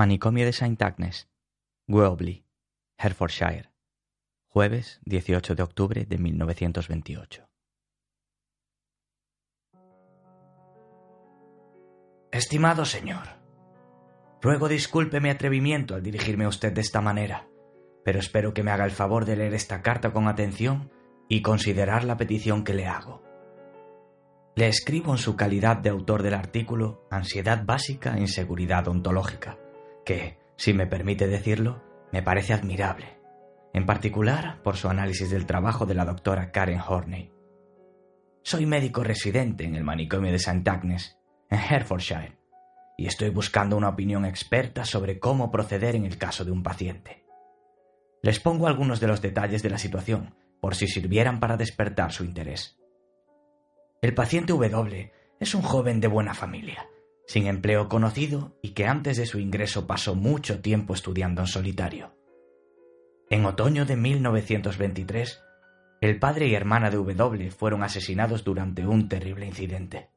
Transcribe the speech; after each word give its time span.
Manicomio 0.00 0.46
de 0.46 0.54
Saint 0.54 0.80
Agnes, 0.80 1.28
Welby, 1.86 2.46
Hertfordshire, 2.96 3.70
jueves 4.48 4.98
18 5.04 5.54
de 5.54 5.62
octubre 5.62 6.06
de 6.06 6.16
1928. 6.16 7.46
Estimado 12.32 12.86
señor, 12.86 13.26
ruego 14.40 14.68
disculpe 14.68 15.20
mi 15.20 15.28
atrevimiento 15.28 15.96
al 15.96 16.02
dirigirme 16.02 16.46
a 16.46 16.48
usted 16.48 16.72
de 16.72 16.80
esta 16.80 17.02
manera, 17.02 17.46
pero 18.02 18.20
espero 18.20 18.54
que 18.54 18.62
me 18.62 18.70
haga 18.70 18.86
el 18.86 18.92
favor 18.92 19.26
de 19.26 19.36
leer 19.36 19.52
esta 19.52 19.82
carta 19.82 20.14
con 20.14 20.28
atención 20.28 20.90
y 21.28 21.42
considerar 21.42 22.04
la 22.04 22.16
petición 22.16 22.64
que 22.64 22.72
le 22.72 22.86
hago. 22.86 23.22
Le 24.56 24.66
escribo 24.66 25.12
en 25.12 25.18
su 25.18 25.36
calidad 25.36 25.76
de 25.76 25.90
autor 25.90 26.22
del 26.22 26.32
artículo 26.32 27.06
Ansiedad 27.10 27.66
básica 27.66 28.16
e 28.16 28.20
inseguridad 28.20 28.88
ontológica, 28.88 29.58
que, 30.10 30.36
si 30.56 30.74
me 30.74 30.88
permite 30.88 31.28
decirlo, 31.28 31.84
me 32.10 32.20
parece 32.20 32.52
admirable, 32.52 33.20
en 33.72 33.86
particular 33.86 34.60
por 34.64 34.76
su 34.76 34.88
análisis 34.88 35.30
del 35.30 35.46
trabajo 35.46 35.86
de 35.86 35.94
la 35.94 36.04
doctora 36.04 36.50
Karen 36.50 36.80
Horney. 36.80 37.32
Soy 38.42 38.66
médico 38.66 39.04
residente 39.04 39.62
en 39.62 39.76
el 39.76 39.84
manicomio 39.84 40.32
de 40.32 40.38
St. 40.38 40.68
Agnes, 40.68 41.16
en 41.48 41.60
Hertfordshire, 41.60 42.36
y 42.98 43.06
estoy 43.06 43.30
buscando 43.30 43.76
una 43.76 43.90
opinión 43.90 44.24
experta 44.24 44.84
sobre 44.84 45.20
cómo 45.20 45.52
proceder 45.52 45.94
en 45.94 46.06
el 46.06 46.18
caso 46.18 46.44
de 46.44 46.50
un 46.50 46.64
paciente. 46.64 47.24
Les 48.20 48.40
pongo 48.40 48.66
algunos 48.66 48.98
de 48.98 49.06
los 49.06 49.22
detalles 49.22 49.62
de 49.62 49.70
la 49.70 49.78
situación, 49.78 50.34
por 50.60 50.74
si 50.74 50.88
sirvieran 50.88 51.38
para 51.38 51.56
despertar 51.56 52.10
su 52.10 52.24
interés. 52.24 52.80
El 54.02 54.12
paciente 54.12 54.54
W 54.54 55.12
es 55.38 55.54
un 55.54 55.62
joven 55.62 56.00
de 56.00 56.08
buena 56.08 56.34
familia, 56.34 56.84
sin 57.30 57.46
empleo 57.46 57.88
conocido 57.88 58.56
y 58.60 58.70
que 58.70 58.88
antes 58.88 59.16
de 59.16 59.24
su 59.24 59.38
ingreso 59.38 59.86
pasó 59.86 60.16
mucho 60.16 60.60
tiempo 60.60 60.94
estudiando 60.94 61.42
en 61.42 61.46
solitario. 61.46 62.12
En 63.28 63.46
otoño 63.46 63.86
de 63.86 63.94
1923, 63.94 65.40
el 66.00 66.18
padre 66.18 66.48
y 66.48 66.56
hermana 66.56 66.90
de 66.90 66.96
W 66.96 67.52
fueron 67.52 67.84
asesinados 67.84 68.42
durante 68.42 68.84
un 68.84 69.08
terrible 69.08 69.46
incidente. 69.46 70.10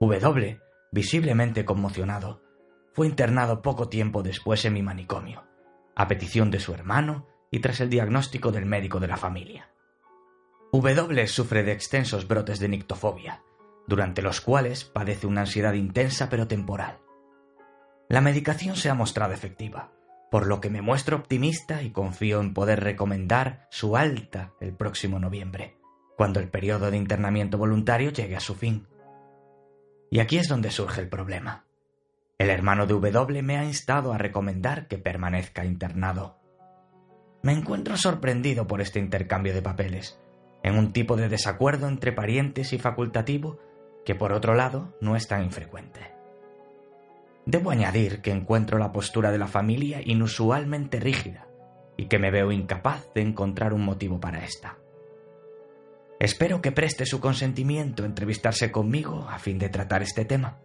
W, 0.00 0.60
visiblemente 0.90 1.64
conmocionado, 1.64 2.42
fue 2.92 3.06
internado 3.06 3.62
poco 3.62 3.88
tiempo 3.88 4.22
después 4.22 4.66
en 4.66 4.74
mi 4.74 4.82
manicomio, 4.82 5.44
a 5.96 6.08
petición 6.08 6.50
de 6.50 6.60
su 6.60 6.74
hermano 6.74 7.26
y 7.50 7.60
tras 7.60 7.80
el 7.80 7.88
diagnóstico 7.88 8.52
del 8.52 8.66
médico 8.66 9.00
de 9.00 9.08
la 9.08 9.16
familia. 9.16 9.70
W 10.74 11.26
sufre 11.26 11.62
de 11.62 11.72
extensos 11.72 12.28
brotes 12.28 12.60
de 12.60 12.68
nictofobia, 12.68 13.42
durante 13.86 14.22
los 14.22 14.40
cuales 14.40 14.84
padece 14.84 15.26
una 15.26 15.42
ansiedad 15.42 15.72
intensa 15.74 16.28
pero 16.28 16.46
temporal. 16.46 16.98
La 18.08 18.20
medicación 18.20 18.76
se 18.76 18.90
ha 18.90 18.94
mostrado 18.94 19.32
efectiva, 19.32 19.92
por 20.30 20.46
lo 20.46 20.60
que 20.60 20.70
me 20.70 20.82
muestro 20.82 21.16
optimista 21.16 21.82
y 21.82 21.90
confío 21.90 22.40
en 22.40 22.54
poder 22.54 22.80
recomendar 22.80 23.66
su 23.70 23.96
alta 23.96 24.52
el 24.60 24.74
próximo 24.74 25.18
noviembre, 25.18 25.76
cuando 26.16 26.40
el 26.40 26.48
periodo 26.48 26.90
de 26.90 26.96
internamiento 26.96 27.58
voluntario 27.58 28.10
llegue 28.10 28.36
a 28.36 28.40
su 28.40 28.54
fin. 28.54 28.86
Y 30.10 30.20
aquí 30.20 30.38
es 30.38 30.48
donde 30.48 30.70
surge 30.70 31.00
el 31.00 31.08
problema. 31.08 31.66
El 32.38 32.50
hermano 32.50 32.86
de 32.86 32.94
W 32.94 33.42
me 33.42 33.58
ha 33.58 33.64
instado 33.64 34.12
a 34.12 34.18
recomendar 34.18 34.88
que 34.88 34.98
permanezca 34.98 35.64
internado. 35.64 36.38
Me 37.42 37.52
encuentro 37.52 37.96
sorprendido 37.96 38.66
por 38.66 38.80
este 38.80 38.98
intercambio 38.98 39.54
de 39.54 39.62
papeles, 39.62 40.20
en 40.62 40.76
un 40.76 40.92
tipo 40.92 41.16
de 41.16 41.28
desacuerdo 41.28 41.88
entre 41.88 42.12
parientes 42.12 42.72
y 42.72 42.78
facultativo 42.78 43.58
que 44.04 44.14
por 44.14 44.32
otro 44.32 44.54
lado 44.54 44.94
no 45.00 45.16
es 45.16 45.28
tan 45.28 45.42
infrecuente. 45.42 46.12
Debo 47.44 47.70
añadir 47.70 48.20
que 48.20 48.30
encuentro 48.30 48.78
la 48.78 48.92
postura 48.92 49.32
de 49.32 49.38
la 49.38 49.48
familia 49.48 50.00
inusualmente 50.04 51.00
rígida 51.00 51.48
y 51.96 52.06
que 52.06 52.18
me 52.18 52.30
veo 52.30 52.52
incapaz 52.52 53.12
de 53.14 53.22
encontrar 53.22 53.72
un 53.72 53.84
motivo 53.84 54.20
para 54.20 54.44
esta. 54.44 54.78
Espero 56.20 56.62
que 56.62 56.70
preste 56.70 57.04
su 57.04 57.20
consentimiento 57.20 58.04
a 58.04 58.06
entrevistarse 58.06 58.70
conmigo 58.70 59.26
a 59.28 59.38
fin 59.38 59.58
de 59.58 59.68
tratar 59.68 60.02
este 60.02 60.24
tema. 60.24 60.60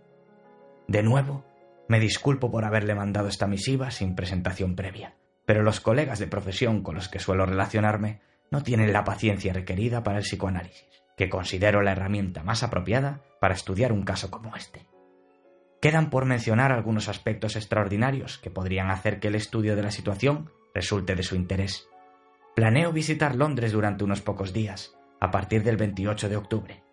De 0.88 1.02
nuevo, 1.02 1.46
me 1.88 2.00
disculpo 2.00 2.52
por 2.52 2.64
haberle 2.64 2.94
mandado 2.94 3.28
esta 3.28 3.48
misiva 3.48 3.90
sin 3.90 4.16
presentación 4.16 4.76
previa, 4.76 5.16
pero 5.46 5.64
los 5.64 5.80
colegas 5.80 6.20
de 6.20 6.28
profesión 6.28 6.84
con 6.84 6.96
los 6.96 7.10
que 7.10 7.20
suelo 7.20 7.46
relacionarme 7.46 8.22
no 8.52 8.62
tienen 8.62 8.94
la 8.94 9.04
paciencia 9.04 9.52
requerida 9.52 10.04
para 10.04 10.20
el 10.20 10.24
psicoanálisis 10.24 11.07
que 11.18 11.30
considero 11.30 11.82
la 11.82 11.92
herramienta 11.92 12.44
más 12.44 12.64
apropiada 12.64 13.22
para 13.42 13.56
estudiar 13.56 13.92
un 13.92 14.04
caso 14.04 14.32
como 14.32 14.56
este. 14.56 14.88
Quedan 15.82 16.10
por 16.10 16.26
mencionar 16.26 16.72
algunos 16.72 17.10
aspectos 17.10 17.56
extraordinarios 17.56 18.38
que 18.38 18.52
podrían 18.52 18.90
hacer 18.90 19.20
que 19.20 19.28
el 19.28 19.36
estudio 19.36 19.76
de 19.76 19.84
la 19.84 19.92
situación 19.92 20.52
resulte 20.74 21.16
de 21.16 21.24
su 21.24 21.36
interés. 21.36 21.88
Planeo 22.56 22.92
visitar 22.92 23.36
Londres 23.36 23.72
durante 23.72 24.04
unos 24.04 24.22
pocos 24.22 24.54
días, 24.54 24.96
a 25.20 25.32
partir 25.32 25.64
del 25.64 25.78
28 25.78 26.30
de 26.30 26.38
octubre. 26.38 26.84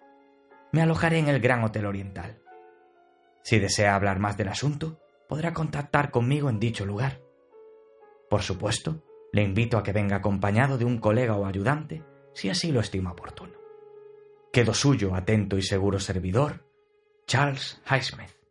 Me 0.73 0.83
alojaré 0.83 1.19
en 1.19 1.29
el 1.29 1.41
Gran 1.41 1.63
Hotel 1.63 1.87
Oriental. 1.87 2.41
Si 3.43 3.59
desea 3.59 3.95
hablar 3.95 4.19
más 4.19 4.37
del 4.37 4.49
asunto, 4.49 5.01
podrá 5.29 5.53
contactar 5.53 6.11
conmigo 6.11 6.49
en 6.49 6.61
dicho 6.61 6.85
lugar. 6.85 7.21
Por 8.29 8.43
supuesto, 8.43 9.03
le 9.33 9.43
invito 9.43 9.79
a 9.79 9.83
que 9.83 9.93
venga 9.93 10.17
acompañado 10.17 10.79
de 10.79 10.85
un 10.85 10.99
colega 10.99 11.37
o 11.37 11.47
ayudante, 11.47 12.03
si 12.35 12.49
así 12.49 12.73
lo 12.73 12.81
estima 12.81 13.13
oportuno. 13.13 13.64
Quedo 14.55 14.73
suyo, 14.73 15.17
atento 15.17 15.59
y 15.59 15.63
seguro 15.63 15.99
servidor, 15.99 16.65
Charles 17.27 17.83
Highsmith. 17.91 18.44